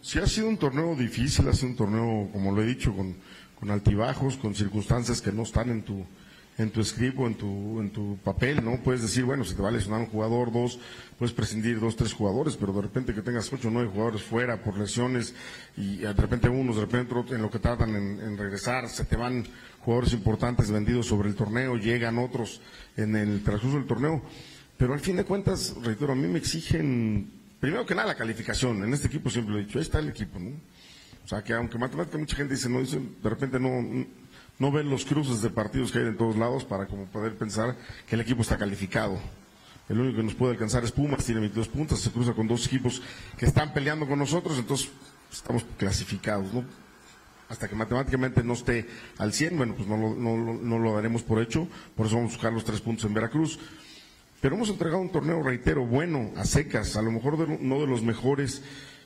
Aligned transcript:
Sí 0.00 0.18
ha 0.18 0.26
sido 0.26 0.48
un 0.48 0.56
torneo 0.56 0.94
difícil, 0.94 1.48
ha 1.48 1.52
sido 1.52 1.68
un 1.68 1.76
torneo, 1.76 2.30
como 2.32 2.52
lo 2.52 2.62
he 2.62 2.66
dicho, 2.66 2.94
con, 2.94 3.16
con 3.58 3.70
altibajos, 3.70 4.36
con 4.36 4.54
circunstancias 4.54 5.20
que 5.20 5.32
no 5.32 5.42
están 5.42 5.70
en 5.70 5.82
tu, 5.82 6.04
en 6.56 6.70
tu 6.70 6.82
script 6.82 7.18
o 7.18 7.26
en 7.26 7.34
tu, 7.34 7.80
en 7.80 7.90
tu 7.90 8.16
papel, 8.24 8.64
¿no? 8.64 8.82
Puedes 8.82 9.02
decir, 9.02 9.24
bueno, 9.24 9.44
si 9.44 9.54
te 9.54 9.62
va 9.62 9.68
a 9.68 9.72
lesionar 9.72 10.00
un 10.00 10.06
jugador, 10.06 10.52
dos, 10.52 10.78
puedes 11.18 11.32
prescindir 11.32 11.78
dos, 11.78 11.94
tres 11.94 12.12
jugadores, 12.12 12.56
pero 12.56 12.72
de 12.72 12.82
repente 12.82 13.14
que 13.14 13.22
tengas 13.22 13.52
ocho 13.52 13.68
o 13.68 13.70
nueve 13.70 13.90
jugadores 13.92 14.22
fuera 14.22 14.62
por 14.62 14.78
lesiones 14.78 15.34
y 15.76 15.98
de 15.98 16.12
repente 16.12 16.48
unos, 16.48 16.76
de 16.76 16.82
repente 16.82 17.14
otros, 17.14 17.36
en 17.36 17.42
lo 17.42 17.50
que 17.50 17.58
tardan 17.58 17.94
en, 17.94 18.20
en 18.20 18.38
regresar, 18.38 18.88
se 18.88 19.04
te 19.04 19.16
van 19.16 19.44
jugadores 19.80 20.12
importantes 20.12 20.70
vendidos 20.70 21.06
sobre 21.06 21.28
el 21.28 21.34
torneo, 21.34 21.76
llegan 21.76 22.18
otros 22.18 22.60
en 22.96 23.14
el 23.14 23.42
transcurso 23.44 23.76
del 23.78 23.86
torneo. 23.86 24.22
Pero 24.76 24.94
al 24.94 25.00
fin 25.00 25.16
de 25.16 25.24
cuentas, 25.24 25.74
reitero, 25.82 26.12
a 26.12 26.16
mí 26.16 26.26
me 26.28 26.38
exigen 26.38 27.37
Primero 27.60 27.84
que 27.84 27.94
nada, 27.94 28.08
la 28.08 28.14
calificación. 28.14 28.82
En 28.84 28.92
este 28.94 29.08
equipo 29.08 29.30
siempre 29.30 29.54
lo 29.54 29.60
he 29.60 29.64
dicho, 29.64 29.78
ahí 29.78 29.84
está 29.84 29.98
el 29.98 30.08
equipo, 30.08 30.38
¿no? 30.38 30.50
O 31.24 31.28
sea, 31.28 31.42
que 31.42 31.52
aunque 31.52 31.76
matemáticamente 31.76 32.18
mucha 32.18 32.36
gente 32.36 32.54
dice, 32.54 32.68
no, 32.68 32.80
dice, 32.80 32.98
de 32.98 33.28
repente 33.28 33.58
no, 33.60 34.06
no 34.58 34.72
ven 34.72 34.88
los 34.88 35.04
cruces 35.04 35.42
de 35.42 35.50
partidos 35.50 35.92
que 35.92 35.98
hay 35.98 36.06
en 36.06 36.16
todos 36.16 36.36
lados 36.36 36.64
para 36.64 36.86
como 36.86 37.06
poder 37.06 37.36
pensar 37.36 37.76
que 38.06 38.14
el 38.14 38.20
equipo 38.20 38.42
está 38.42 38.56
calificado. 38.56 39.18
El 39.88 40.00
único 40.00 40.18
que 40.18 40.22
nos 40.22 40.34
puede 40.34 40.52
alcanzar 40.52 40.84
es 40.84 40.92
Pumas, 40.92 41.24
tiene 41.24 41.40
22 41.40 41.68
puntos, 41.68 42.00
se 42.00 42.10
cruza 42.10 42.32
con 42.32 42.46
dos 42.46 42.66
equipos 42.66 43.02
que 43.36 43.46
están 43.46 43.72
peleando 43.72 44.06
con 44.06 44.18
nosotros, 44.18 44.58
entonces 44.58 44.90
estamos 45.32 45.64
clasificados, 45.76 46.52
¿no? 46.52 46.64
Hasta 47.48 47.68
que 47.68 47.74
matemáticamente 47.74 48.42
no 48.44 48.52
esté 48.52 48.86
al 49.16 49.32
100, 49.32 49.56
bueno, 49.56 49.74
pues 49.74 49.88
no 49.88 49.96
lo, 49.96 50.14
no, 50.14 50.36
no 50.36 50.78
lo 50.78 50.94
daremos 50.94 51.22
por 51.22 51.40
hecho, 51.42 51.66
por 51.96 52.06
eso 52.06 52.16
vamos 52.16 52.32
a 52.32 52.34
buscar 52.34 52.52
los 52.52 52.64
tres 52.64 52.80
puntos 52.80 53.06
en 53.06 53.14
Veracruz. 53.14 53.58
Pero 54.40 54.54
hemos 54.54 54.68
entregado 54.68 55.00
un 55.00 55.10
torneo, 55.10 55.42
reitero, 55.42 55.84
bueno, 55.84 56.30
a 56.36 56.44
secas, 56.44 56.96
a 56.96 57.02
lo 57.02 57.10
mejor 57.10 57.36
de, 57.38 57.58
no 57.60 57.80
de 57.80 57.88
los 57.88 58.02
mejores, 58.02 58.62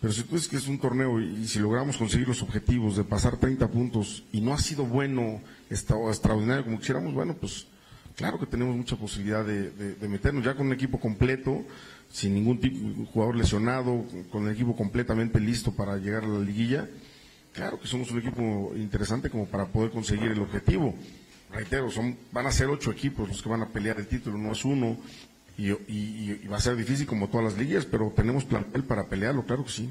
pero 0.00 0.12
si 0.12 0.22
tú 0.22 0.34
dices 0.34 0.50
que 0.50 0.56
es 0.56 0.68
un 0.68 0.78
torneo 0.78 1.18
y, 1.18 1.48
si 1.48 1.60
logramos 1.60 1.96
conseguir 1.96 2.28
los 2.28 2.42
objetivos 2.42 2.96
de 2.96 3.04
pasar 3.04 3.38
30 3.38 3.68
puntos 3.68 4.24
y 4.32 4.42
no 4.42 4.52
ha 4.52 4.58
sido 4.58 4.84
bueno, 4.84 5.40
extraordinario 5.70 6.64
como 6.64 6.78
quisiéramos, 6.78 7.14
bueno, 7.14 7.34
pues 7.40 7.66
claro 8.16 8.38
que 8.38 8.44
tenemos 8.44 8.76
mucha 8.76 8.96
posibilidad 8.96 9.46
de, 9.46 9.70
de, 9.70 9.94
de 9.94 10.08
meternos 10.08 10.44
ya 10.44 10.54
con 10.54 10.66
un 10.66 10.74
equipo 10.74 11.00
completo, 11.00 11.64
sin 12.10 12.34
ningún 12.34 12.60
tipo, 12.60 13.06
jugador 13.06 13.36
lesionado, 13.36 14.04
con 14.30 14.46
el 14.46 14.52
equipo 14.52 14.76
completamente 14.76 15.40
listo 15.40 15.72
para 15.72 15.96
llegar 15.96 16.24
a 16.24 16.28
la 16.28 16.40
liguilla. 16.40 16.86
Claro 17.54 17.80
que 17.80 17.86
somos 17.86 18.10
un 18.10 18.18
equipo 18.18 18.72
interesante 18.76 19.30
como 19.30 19.46
para 19.46 19.68
poder 19.68 19.90
conseguir 19.90 20.32
el 20.32 20.40
objetivo 20.40 20.94
reitero, 21.54 21.90
son, 21.90 22.16
van 22.32 22.46
a 22.46 22.52
ser 22.52 22.68
ocho 22.68 22.90
equipos 22.90 23.28
los 23.28 23.42
que 23.42 23.48
van 23.48 23.62
a 23.62 23.68
pelear 23.68 23.98
el 23.98 24.06
título, 24.06 24.36
no 24.36 24.52
es 24.52 24.64
uno, 24.64 24.98
y, 25.56 26.46
va 26.48 26.56
a 26.56 26.60
ser 26.60 26.76
difícil 26.76 27.06
como 27.06 27.28
todas 27.28 27.44
las 27.44 27.58
ligas, 27.58 27.86
pero 27.86 28.12
tenemos 28.14 28.44
plantel 28.44 28.84
para 28.84 29.06
pelearlo, 29.06 29.44
claro 29.44 29.64
que 29.64 29.70
sí. 29.70 29.90